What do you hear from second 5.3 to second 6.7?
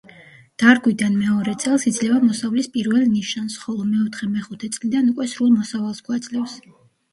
სრულ მოსავალს გვაძლევს.